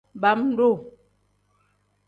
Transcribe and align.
Bam-duu. 0.21 0.75